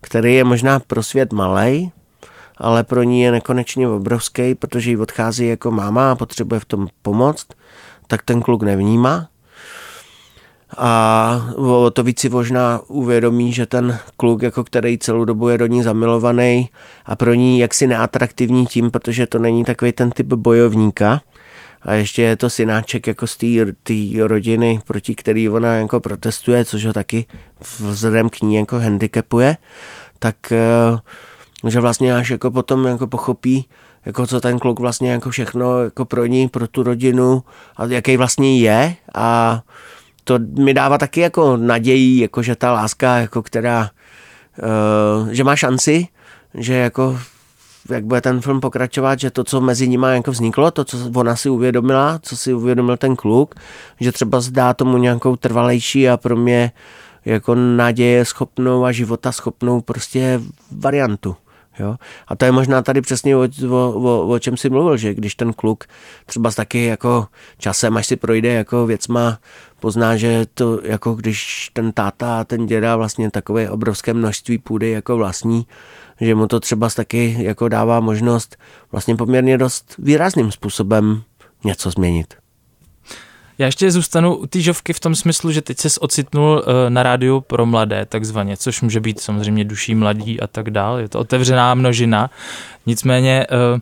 [0.00, 1.92] který je možná pro svět malý,
[2.62, 6.88] ale pro ní je nekonečně obrovský, protože jí odchází jako máma a potřebuje v tom
[7.02, 7.46] pomoct,
[8.06, 9.28] tak ten kluk nevnímá.
[10.76, 15.58] A o to víc si možná uvědomí, že ten kluk, jako který celou dobu je
[15.58, 16.70] do ní zamilovaný
[17.06, 21.20] a pro ní jaksi neatraktivní tím, protože to není takový ten typ bojovníka,
[21.82, 23.46] a ještě je to synáček jako z té
[24.26, 27.26] rodiny, proti který ona jako protestuje, což ho taky
[27.80, 29.56] vzhledem k ní jako handicapuje,
[30.18, 30.98] tak eh,
[31.68, 33.68] že vlastně až jako potom jako pochopí,
[34.06, 37.42] jako co ten kluk vlastně jako všechno jako pro ní, pro tu rodinu
[37.76, 39.60] a jaký vlastně je a
[40.24, 43.90] to mi dává taky jako naději, jako že ta láska, jako která,
[45.22, 46.08] uh, že má šanci,
[46.54, 47.18] že jako
[47.88, 51.36] jak bude ten film pokračovat, že to, co mezi nimi jako vzniklo, to, co ona
[51.36, 53.54] si uvědomila, co si uvědomil ten kluk,
[54.00, 56.72] že třeba zdá tomu nějakou trvalejší a pro mě
[57.24, 61.36] jako naděje schopnou a života schopnou prostě variantu.
[61.78, 61.96] Jo?
[62.28, 65.34] A to je možná tady přesně o, o, o, o čem si mluvil, že když
[65.34, 65.84] ten kluk
[66.26, 67.26] třeba taky jako
[67.58, 69.38] časem, až si projde jako věcma,
[69.80, 74.90] pozná, že to jako když ten táta a ten děda vlastně takové obrovské množství půdy
[74.90, 75.66] jako vlastní,
[76.20, 78.56] že mu to třeba taky jako dává možnost
[78.92, 81.22] vlastně poměrně dost výrazným způsobem
[81.64, 82.41] něco změnit.
[83.62, 87.02] Já ještě zůstanu u té žovky v tom smyslu, že teď se ocitnul eh, na
[87.02, 90.98] rádiu pro mladé, takzvaně, což může být samozřejmě duší mladí a tak dál.
[90.98, 92.30] Je to otevřená množina.
[92.86, 93.80] Nicméně eh,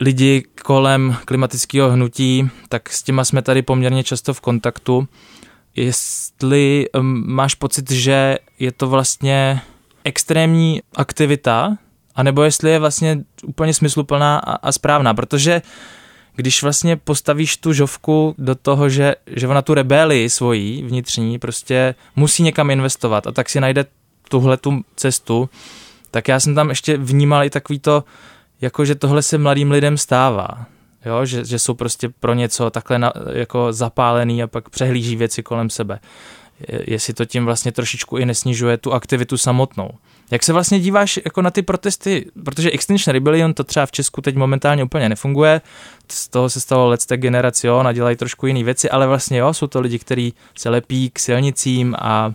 [0.00, 5.08] lidi kolem klimatického hnutí, tak s těma jsme tady poměrně často v kontaktu.
[5.76, 6.86] Jestli
[7.26, 9.60] máš pocit, že je to vlastně
[10.04, 11.76] extrémní aktivita,
[12.14, 15.62] anebo jestli je vlastně úplně smysluplná a, a správná, protože
[16.36, 21.94] když vlastně postavíš tu žovku do toho, že, že ona tu rebelii svojí vnitřní prostě
[22.16, 23.84] musí někam investovat a tak si najde
[24.28, 25.50] tuhle tu cestu,
[26.10, 28.04] tak já jsem tam ještě vnímal i takový to,
[28.60, 30.66] jako že tohle se mladým lidem stává.
[31.04, 35.42] Jo, že, že jsou prostě pro něco takhle na, jako zapálený a pak přehlíží věci
[35.42, 36.00] kolem sebe.
[36.86, 39.90] Jestli to tím vlastně trošičku i nesnižuje tu aktivitu samotnou.
[40.32, 44.20] Jak se vlastně díváš jako na ty protesty, protože Extinction Rebellion to třeba v Česku
[44.20, 45.60] teď momentálně úplně nefunguje,
[46.08, 49.54] z toho se stalo Let's Tech Generation a dělají trošku jiné věci, ale vlastně jo,
[49.54, 52.32] jsou to lidi, kteří se lepí k silnicím a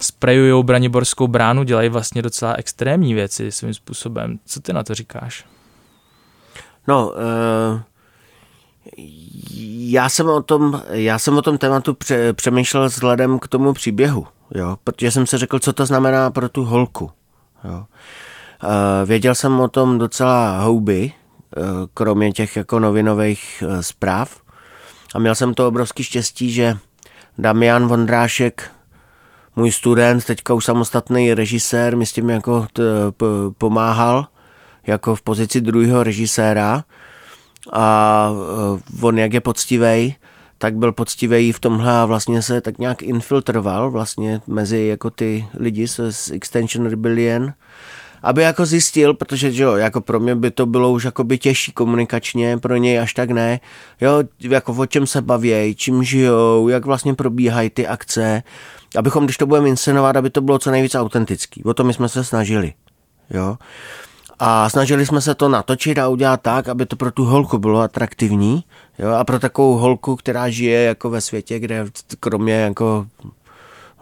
[0.00, 4.38] sprejují Braniborskou bránu, dělají vlastně docela extrémní věci svým způsobem.
[4.46, 5.44] Co ty na to říkáš?
[6.88, 7.80] No, uh,
[9.78, 14.26] já jsem o tom, já jsem o tom tématu pře, přemýšlel vzhledem k tomu příběhu
[14.54, 17.10] jo, protože jsem si řekl, co to znamená pro tu holku.
[17.64, 17.84] Jo.
[19.04, 21.12] Věděl jsem o tom docela houby,
[21.56, 21.60] e,
[21.94, 24.40] kromě těch jako novinových e, zpráv.
[25.14, 26.76] A měl jsem to obrovský štěstí, že
[27.38, 28.70] Damian Vondrášek,
[29.56, 33.26] můj student, teďka už samostatný režisér, mi s tím jako t, p,
[33.58, 34.26] pomáhal,
[34.86, 36.84] jako v pozici druhého režiséra.
[37.72, 38.30] A
[39.02, 40.14] on, jak je poctivej,
[40.58, 45.46] tak byl poctivý v tomhle a vlastně se tak nějak infiltroval vlastně mezi jako ty
[45.58, 47.52] lidi z Extension Rebellion,
[48.22, 51.72] aby jako zjistil, protože jo, jako pro mě by to bylo už jako by těžší
[51.72, 53.60] komunikačně, pro něj až tak ne,
[54.00, 58.42] jo, jako o čem se baví, čím žijou, jak vlastně probíhají ty akce,
[58.96, 61.64] abychom, když to budeme inscenovat, aby to bylo co nejvíc autentický.
[61.64, 62.72] O to my jsme se snažili,
[63.30, 63.56] jo.
[64.38, 67.80] A snažili jsme se to natočit a udělat tak, aby to pro tu holku bylo
[67.80, 68.64] atraktivní.
[68.98, 69.10] Jo?
[69.10, 71.86] A pro takovou holku, která žije jako ve světě, kde
[72.20, 73.06] kromě jako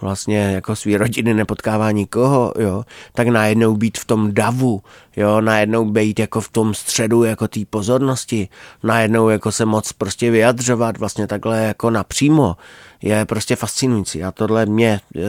[0.00, 4.82] vlastně jako svý rodiny nepotkává nikoho, jo, tak najednou být v tom davu,
[5.16, 8.48] jo, najednou být jako v tom středu jako té pozornosti,
[8.82, 12.56] najednou jako se moc prostě vyjadřovat vlastně takhle jako napřímo,
[13.02, 15.20] je prostě fascinující a tohle mě e,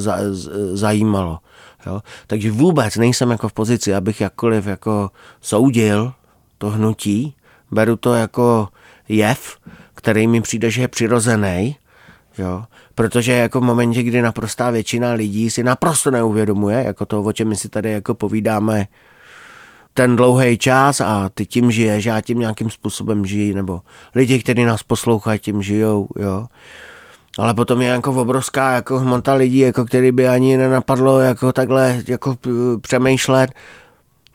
[0.00, 0.16] za,
[0.72, 1.38] zajímalo.
[1.86, 2.00] Jo.
[2.26, 6.12] Takže vůbec nejsem jako v pozici, abych jakkoliv jako soudil
[6.58, 7.34] to hnutí,
[7.70, 8.68] beru to jako
[9.10, 9.56] jev,
[9.94, 11.76] který mi přijde, že je přirozený,
[12.38, 17.32] jo, protože jako v momentě, kdy naprostá většina lidí si naprosto neuvědomuje, jako to, o
[17.32, 18.86] čem my si tady jako povídáme
[19.94, 23.80] ten dlouhý čas a ty tím žiješ, já tím nějakým způsobem žijí, nebo
[24.14, 26.46] lidi, kteří nás poslouchají, tím žijou, jo.
[27.38, 32.02] Ale potom je jako obrovská jako hmota lidí, jako který by ani nenapadlo jako takhle
[32.08, 32.36] jako
[32.80, 33.50] přemýšlet.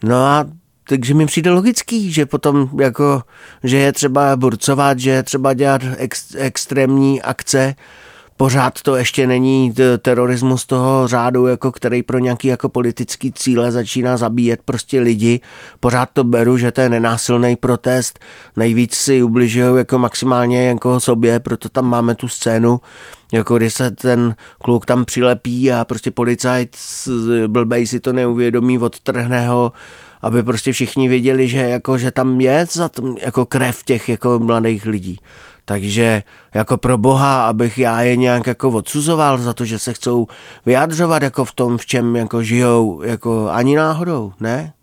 [0.03, 0.45] No a
[0.87, 3.23] takže mi přijde logický, že potom jako,
[3.63, 7.75] že je třeba burcovat, že je třeba dělat ex, extrémní akce,
[8.37, 14.17] pořád to ještě není terorismus toho řádu, jako který pro nějaký jako politický cíle začíná
[14.17, 15.39] zabíjet prostě lidi.
[15.79, 18.19] Pořád to beru, že to je nenásilný protest.
[18.55, 22.79] Nejvíc si ubližují jako maximálně jako sobě, proto tam máme tu scénu,
[23.31, 26.77] jako když se ten kluk tam přilepí a prostě policajt
[27.47, 29.71] blbej si to neuvědomí, odtrhne ho,
[30.21, 34.39] aby prostě všichni věděli, že, jako, že tam je za tom, jako krev těch jako
[34.39, 35.19] mladých lidí.
[35.65, 36.23] Takže
[36.53, 40.27] jako pro boha, abych já je nějak jako odsuzoval za to, že se chcou
[40.65, 44.73] vyjadřovat jako v tom, v čem jako žijou, jako ani náhodou, ne?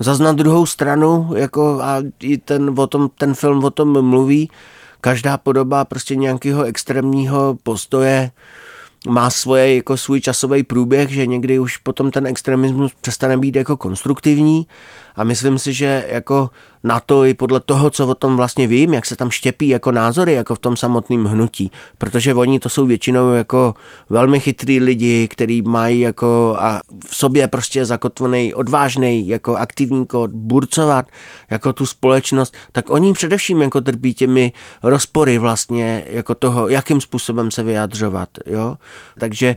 [0.00, 4.50] Zas na druhou stranu, jako a i ten, o tom, ten film o tom mluví,
[5.00, 8.30] každá podoba prostě nějakého extrémního postoje
[9.08, 13.76] má svoje, jako svůj časový průběh, že někdy už potom ten extremismus přestane být jako
[13.76, 14.66] konstruktivní
[15.18, 16.50] a myslím si, že jako
[16.84, 19.92] na to i podle toho, co o tom vlastně vím, jak se tam štěpí jako
[19.92, 23.74] názory, jako v tom samotném hnutí, protože oni to jsou většinou jako
[24.10, 30.30] velmi chytrý lidi, kteří mají jako a v sobě prostě zakotvený, odvážný, jako aktivní kód,
[30.30, 31.06] burcovat
[31.50, 34.52] jako tu společnost, tak oni především jako trpí těmi
[34.82, 38.76] rozpory vlastně jako toho, jakým způsobem se vyjadřovat, jo.
[39.20, 39.56] Takže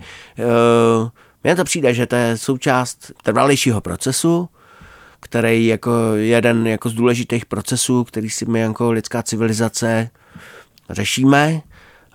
[1.02, 1.10] uh,
[1.44, 4.50] mně to přijde, že to je součást trvalejšího procesu,
[5.22, 10.10] který jako jeden jako z důležitých procesů, který si my jako lidská civilizace
[10.90, 11.62] řešíme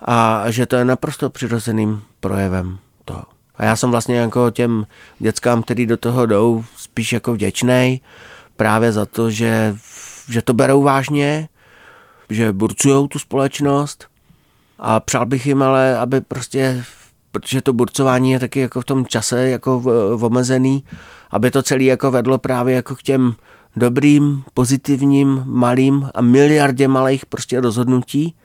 [0.01, 3.23] a že to je naprosto přirozeným projevem toho.
[3.55, 4.87] A já jsem vlastně jako těm
[5.19, 8.01] dětskám, který do toho jdou, spíš jako vděčný
[8.55, 9.75] právě za to, že,
[10.29, 11.49] že to berou vážně,
[12.29, 14.07] že burcují tu společnost
[14.79, 16.83] a přál bych jim ale, aby prostě,
[17.39, 20.83] protože to burcování je taky jako v tom čase jako v, v omezený,
[21.31, 23.35] aby to celé jako vedlo právě jako k těm
[23.75, 28.35] dobrým, pozitivním, malým a miliardě malých prostě rozhodnutí,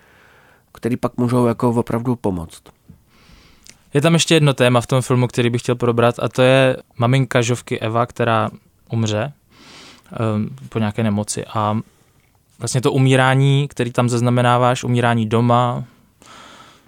[0.73, 2.63] které pak můžou jako opravdu pomoct.
[3.95, 6.77] Je tam ještě jedno téma v tom filmu, který bych chtěl probrat a to je
[6.99, 8.51] maminka Žovky Eva, která
[8.91, 9.33] umře
[10.37, 11.79] um, po nějaké nemoci a
[12.59, 15.85] vlastně to umírání, který tam zaznamenáváš, umírání doma,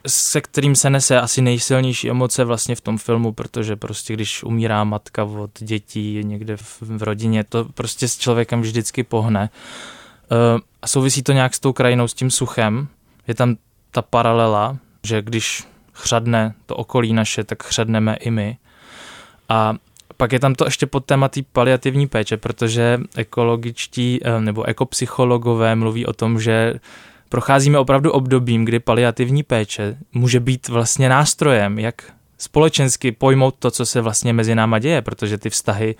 [0.06, 4.84] se kterým se nese asi nejsilnější emoce vlastně v tom filmu, protože prostě když umírá
[4.84, 9.50] matka od dětí někde v, v rodině, to prostě s člověkem vždycky pohne.
[10.32, 12.88] Uh, a souvisí to nějak s tou krajinou, s tím suchem.
[13.28, 13.56] Je tam
[13.90, 18.56] ta paralela, že když chřadne to okolí naše, tak chřadneme i my.
[19.48, 19.74] A
[20.16, 26.06] pak je tam to ještě pod tématý paliativní péče, protože ekologičtí eh, nebo ekopsychologové mluví
[26.06, 26.74] o tom, že
[27.34, 33.86] procházíme opravdu obdobím, kdy paliativní péče může být vlastně nástrojem, jak společensky pojmout to, co
[33.86, 35.94] se vlastně mezi náma děje, protože ty vztahy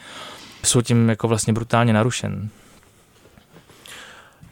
[0.62, 2.48] jsou tím jako vlastně brutálně narušen.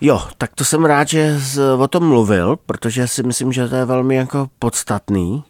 [0.00, 1.36] Jo, tak to jsem rád, že
[1.78, 5.44] o tom mluvil, protože si myslím, že to je velmi jako podstatný.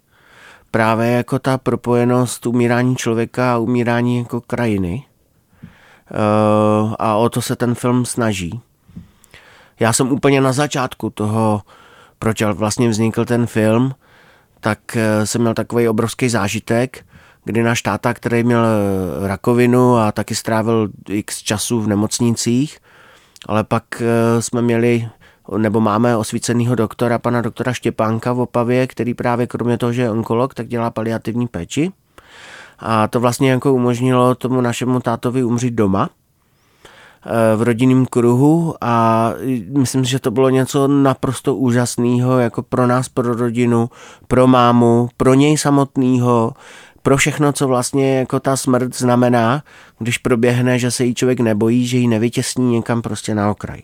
[0.70, 5.04] Právě jako ta propojenost umírání člověka a umírání jako krajiny.
[6.10, 8.60] Uh, a o to se ten film snaží.
[9.80, 11.62] Já jsem úplně na začátku toho,
[12.18, 13.94] proč vlastně vznikl ten film,
[14.60, 17.04] tak eh, jsem měl takový obrovský zážitek,
[17.44, 22.78] kdy náš táta, který měl eh, rakovinu a taky strávil x času v nemocnicích,
[23.46, 25.08] ale pak eh, jsme měli
[25.56, 30.10] nebo máme osvíceného doktora, pana doktora Štěpánka v Opavě, který právě kromě toho, že je
[30.10, 31.92] onkolog, tak dělá paliativní péči.
[32.78, 36.10] A to vlastně jako umožnilo tomu našemu tátovi umřít doma–
[37.56, 39.32] v rodinném kruhu a
[39.68, 43.90] myslím, že to bylo něco naprosto úžasného jako pro nás, pro rodinu,
[44.28, 46.52] pro mámu, pro něj samotného,
[47.02, 49.62] pro všechno, co vlastně jako ta smrt znamená,
[49.98, 53.82] když proběhne, že se jí člověk nebojí, že ji nevytěsní někam prostě na okraj.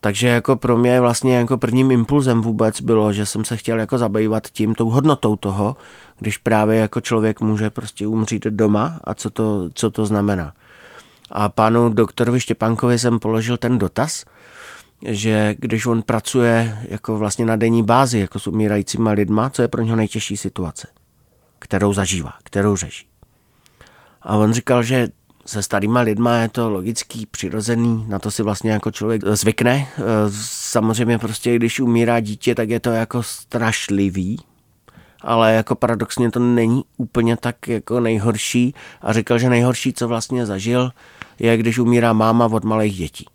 [0.00, 3.98] Takže jako pro mě vlastně jako prvním impulzem vůbec bylo, že jsem se chtěl jako
[3.98, 5.76] zabývat tím, tou hodnotou toho,
[6.18, 10.52] když právě jako člověk může prostě umřít doma a co to, co to znamená.
[11.30, 14.24] A panu doktorovi Štěpánkovi jsem položil ten dotaz,
[15.02, 19.68] že když on pracuje jako vlastně na denní bázi, jako s umírajícíma lidma, co je
[19.68, 20.88] pro něho nejtěžší situace,
[21.58, 23.06] kterou zažívá, kterou řeší.
[24.22, 25.08] A on říkal, že
[25.46, 29.88] se starýma lidma je to logický, přirozený, na to si vlastně jako člověk zvykne.
[30.40, 34.38] Samozřejmě prostě, když umírá dítě, tak je to jako strašlivý,
[35.26, 38.74] ale jako paradoxně to není úplně tak jako nejhorší.
[39.02, 40.90] A říkal, že nejhorší, co vlastně zažil,
[41.38, 43.26] je, když umírá máma od malých dětí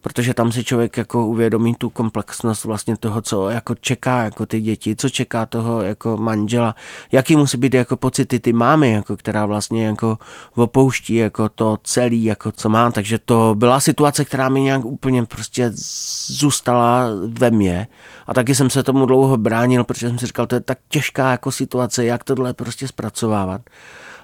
[0.00, 4.60] protože tam si člověk jako uvědomí tu komplexnost vlastně toho, co jako čeká jako ty
[4.60, 6.74] děti, co čeká toho jako manžela,
[7.12, 10.18] jaký musí být jako pocity ty mámy, jako která vlastně jako
[10.54, 15.24] opouští jako to celý, jako co má, takže to byla situace, která mi nějak úplně
[15.24, 15.70] prostě
[16.26, 17.88] zůstala ve mně.
[18.26, 21.30] A taky jsem se tomu dlouho bránil, protože jsem si říkal, to je tak těžká
[21.30, 23.60] jako situace, jak tohle prostě zpracovávat.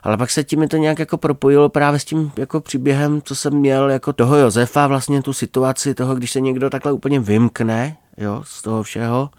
[0.05, 3.55] Ale pak se tím to nějak jako propojilo právě s tím jako příběhem, co jsem
[3.55, 8.43] měl jako toho Josefa, vlastně tu situaci toho, když se někdo takhle úplně vymkne, jo,
[8.47, 9.31] z toho všeho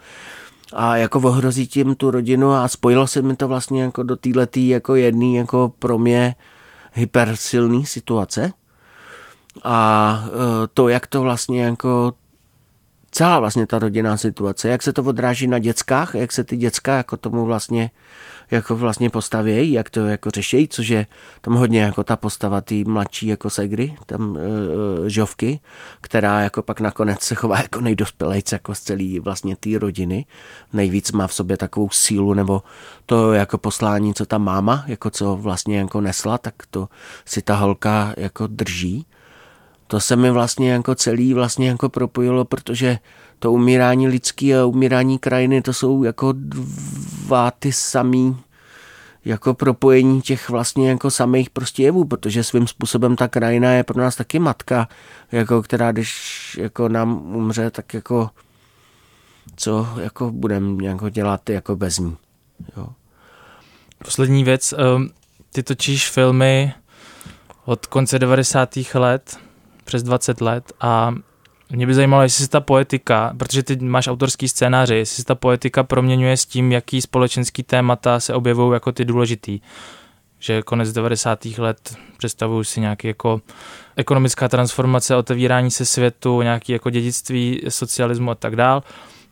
[0.74, 4.60] a jako ohrozí tím tu rodinu a spojilo se mi to vlastně jako do této
[4.60, 6.36] jako jedný jako pro mě
[6.94, 8.54] hypersilný situace.
[9.64, 12.14] A e, to, jak to vlastně jako
[13.12, 16.98] celá vlastně ta rodinná situace, jak se to odráží na dětskách, jak se ty děcka
[16.98, 17.92] jako tomu vlastně
[18.52, 21.08] jako vlastně postavějí, jak to jako řeší, což je
[21.42, 25.60] tam hodně jako ta postava té mladší jako Segry, tam e, žovky,
[26.02, 30.26] která jako pak nakonec se chová jako nejdospělejc jako z celý vlastně té rodiny.
[30.74, 32.64] Nejvíc má v sobě takovou sílu nebo
[33.06, 36.90] to jako poslání, co ta máma, jako co vlastně jako nesla, tak to
[37.26, 39.06] si ta holka jako drží.
[39.88, 43.00] To se mi vlastně jako celý vlastně jako propojilo, protože
[43.46, 48.38] to umírání lidský a umírání krajiny, to jsou jako dva ty samý
[49.26, 54.02] jako propojení těch vlastně jako samých prostě jevů, protože svým způsobem ta krajina je pro
[54.02, 54.88] nás taky matka,
[55.32, 58.30] jako která když jako nám umře, tak jako
[59.56, 62.18] co jako budeme jako dělat jako bez ní.
[62.78, 62.88] Jo.
[64.06, 65.10] Poslední věc, ehm,
[65.52, 66.74] ty točíš filmy
[67.66, 68.94] od konce 90.
[68.94, 69.38] let,
[69.84, 71.16] přes 20 let a
[71.70, 75.36] mě by zajímalo, jestli se ta poetika, protože ty máš autorský scénáře, jestli se ta
[75.36, 79.60] poetika proměňuje s tím, jaký společenský témata se objevují jako ty důležitý.
[80.40, 81.46] Že konec 90.
[81.46, 83.42] let představuju si nějaký jako
[83.96, 88.84] ekonomická transformace, otevírání se světu, nějaký jako dědictví socialismu a tak dál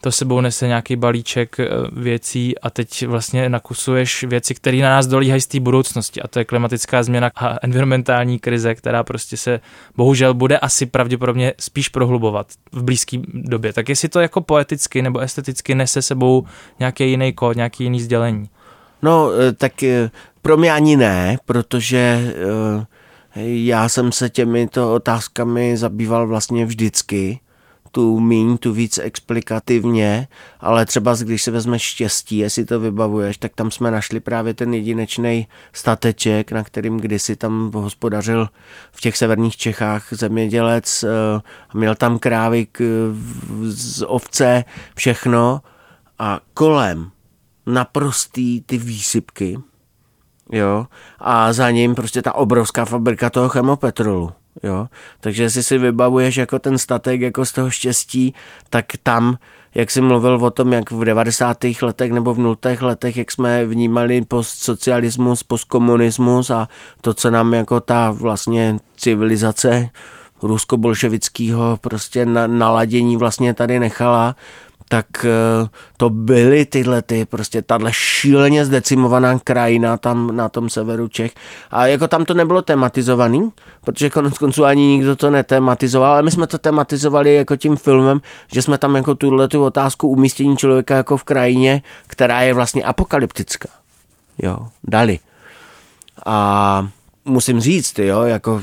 [0.03, 5.07] to sebou nese nějaký balíček eh, věcí a teď vlastně nakusuješ věci, které na nás
[5.07, 9.59] dolíhají z té budoucnosti a to je klimatická změna a environmentální krize, která prostě se
[9.95, 13.73] bohužel bude asi pravděpodobně spíš prohlubovat v blízké době.
[13.73, 16.45] Tak jestli to jako poeticky nebo esteticky nese sebou
[16.79, 18.49] nějaký jiný kód, nějaký jiný sdělení?
[19.01, 20.09] No, eh, tak eh,
[20.41, 22.33] pro mě ani ne, protože
[23.45, 27.39] já jsem se těmito otázkami zabýval vlastně vždycky
[27.95, 30.27] tu míň, tu víc explikativně,
[30.59, 34.73] ale třeba když se vezme štěstí, jestli to vybavuješ, tak tam jsme našli právě ten
[34.73, 38.49] jedinečný stateček, na kterým kdysi tam hospodařil
[38.91, 41.07] v těch severních Čechách zemědělec, eh,
[41.73, 42.67] měl tam krávy
[43.63, 44.63] z ovce,
[44.95, 45.61] všechno
[46.19, 47.11] a kolem
[47.65, 49.57] naprostý ty výsypky,
[50.51, 50.87] jo,
[51.19, 54.31] a za ním prostě ta obrovská fabrika toho chemopetrolu.
[54.63, 54.87] Jo?
[55.19, 58.33] Takže jestli si vybavuješ jako ten statek jako z toho štěstí,
[58.69, 59.37] tak tam,
[59.75, 61.57] jak jsi mluvil o tom, jak v 90.
[61.81, 62.57] letech nebo v 0.
[62.81, 66.67] letech, jak jsme vnímali postsocialismus, postkomunismus a
[67.01, 69.89] to, co nám jako ta vlastně civilizace
[70.43, 74.35] rusko-bolševického prostě na, naladění vlastně tady nechala,
[74.93, 81.07] tak eh, to byly tyhle ty, prostě tahle šíleně zdecimovaná krajina tam na tom severu
[81.07, 81.33] Čech.
[81.71, 83.51] A jako tam to nebylo tematizovaný,
[83.81, 88.21] protože konec konců ani nikdo to netematizoval, ale my jsme to tematizovali jako tím filmem,
[88.51, 92.83] že jsme tam jako tuhle tu otázku umístění člověka jako v krajině, která je vlastně
[92.83, 93.69] apokalyptická.
[94.37, 95.19] Jo, dali.
[96.25, 96.87] A
[97.25, 98.61] musím říct, jo, jako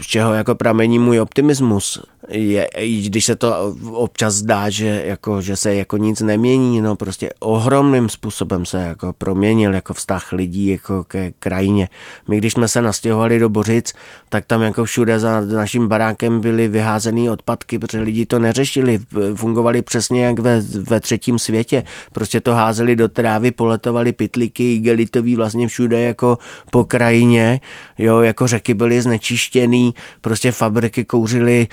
[0.00, 5.40] z čeho jako pramení můj optimismus, je, i když se to občas zdá, že, jako,
[5.40, 10.66] že se jako nic nemění, no prostě ohromným způsobem se jako proměnil jako vztah lidí
[10.66, 11.88] jako ke krajině.
[12.28, 13.92] My když jsme se nastěhovali do Bořic,
[14.28, 18.98] tak tam jako všude za naším barákem byly vyházené odpadky, protože lidi to neřešili,
[19.34, 21.84] fungovali přesně jak ve, ve třetím světě.
[22.12, 26.38] Prostě to házeli do trávy, poletovali pitlíky, igelitový vlastně všude jako
[26.70, 27.60] po krajině,
[27.98, 31.66] jo, jako řeky byly znečištěný, prostě fabriky kouřily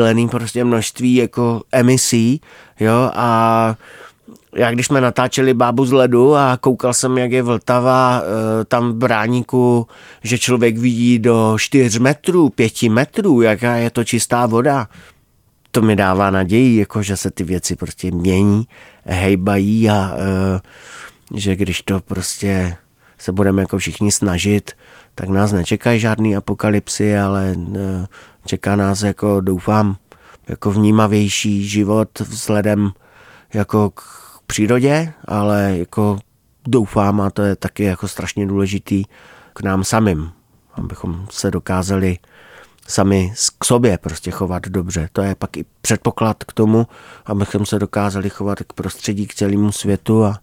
[0.00, 2.40] šílený prostě množství jako emisí,
[2.80, 3.76] jo, a
[4.56, 8.92] já když jsme natáčeli Bábu z ledu a koukal jsem, jak je Vltava eh, tam
[8.92, 9.86] v bráníku,
[10.22, 14.88] že člověk vidí do 4 metrů, 5 metrů, jaká je to čistá voda,
[15.70, 18.66] to mi dává naději, jako že se ty věci prostě mění,
[19.04, 20.60] hejbají a eh,
[21.34, 22.76] že když to prostě
[23.18, 24.72] se budeme jako všichni snažit,
[25.14, 28.06] tak nás nečekají žádný apokalypsy, ale eh,
[28.46, 29.96] čeká nás jako doufám
[30.48, 32.92] jako vnímavější život vzhledem
[33.54, 34.02] jako k
[34.46, 36.18] přírodě, ale jako
[36.66, 39.04] doufám a to je taky jako strašně důležitý
[39.52, 40.30] k nám samým,
[40.74, 42.18] abychom se dokázali
[42.88, 45.08] sami k sobě prostě chovat dobře.
[45.12, 46.86] To je pak i předpoklad k tomu,
[47.26, 50.38] abychom se dokázali chovat k prostředí, k celému světu a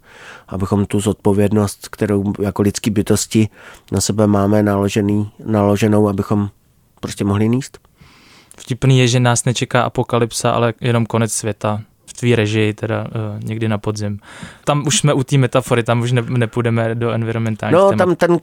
[0.48, 3.50] abychom tu zodpovědnost, kterou jako lidský bytosti
[3.92, 6.50] na sebe máme naložený, naloženou, abychom
[7.00, 7.87] prostě mohli níst.
[8.60, 11.82] Vtipný je, že nás nečeká apokalypsa, ale jenom konec světa
[12.20, 14.20] tvý režii, teda uh, někdy na podzim.
[14.66, 17.98] Tam už jsme u té metafory, tam už ne, nepůjdeme do environmentálních No, témat.
[18.06, 18.38] tam ten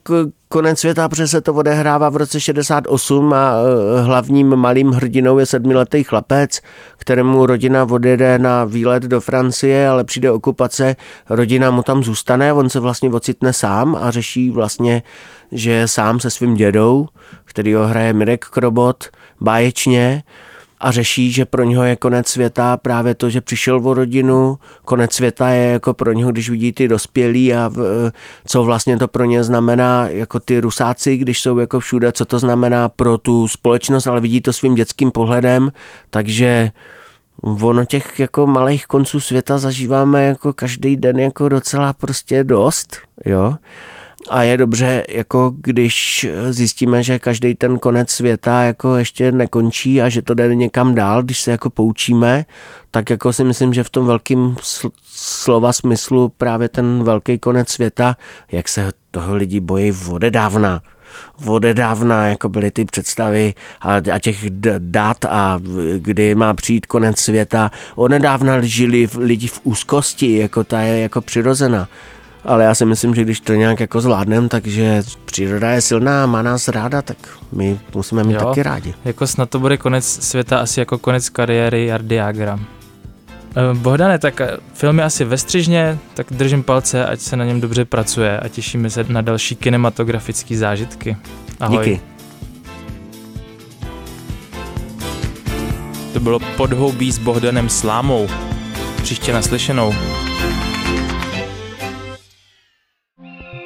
[0.49, 5.47] konec světa, protože se to odehrává v roce 68 a uh, hlavním malým hrdinou je
[5.47, 6.61] sedmiletý chlapec,
[6.97, 10.97] kterému rodina odjede na výlet do Francie, ale přijde okupace,
[11.31, 15.03] rodina mu tam zůstane, on se vlastně ocitne sám a řeší vlastně,
[15.53, 17.07] že je sám se svým dědou,
[17.45, 19.05] který ho hraje Mirek Krobot,
[19.45, 20.23] báječně,
[20.85, 24.59] a řeší, že pro něho je konec světa právě to, že přišel o rodinu.
[24.85, 28.11] Konec světa je jako pro něho, když vidí ty dospělí a v,
[28.47, 32.39] co vlastně to pro ně znamená, jako ty rusáci, když jsou jako všude, co to
[32.39, 35.73] znamená pro tu společnost, ale vidí to svým dětským pohledem,
[36.11, 36.71] takže
[37.43, 43.55] ono těch jako malých konců světa zažíváme jako každý den jako docela prostě dost, jo.
[44.31, 50.09] A je dobře, jako když zjistíme, že každý ten konec světa jako ještě nekončí a
[50.09, 52.45] že to jde někam dál, když se jako poučíme,
[52.91, 54.57] tak jako si myslím, že v tom velkém
[55.17, 58.17] slova smyslu právě ten velký konec světa,
[58.53, 60.83] jak se toho lidi bojí vodedávna,
[61.39, 65.61] vodedávna, jako byly ty představy a, a těch dat a
[65.97, 67.71] kdy má přijít konec světa.
[67.95, 71.89] Onedávna žili lidi v úzkosti, jako ta je jako přirozená
[72.45, 76.27] ale já si myslím, že když to nějak jako zvládneme, takže příroda je silná a
[76.27, 77.17] má nás ráda, tak
[77.53, 78.95] my musíme mít jo, taky rádi.
[79.05, 82.61] Jako snad to bude konec světa asi jako konec kariéry Jardiagra.
[83.57, 87.45] Eh, Bohdane, tak eh, film je asi ve střižně, tak držím palce, ať se na
[87.45, 91.17] něm dobře pracuje a těšíme se na další kinematografické zážitky.
[91.61, 91.85] Ahoj.
[91.85, 92.01] Díky.
[96.13, 98.29] To bylo podhoubí s Bohdanem Slámou.
[99.03, 99.95] Příště naslyšenou.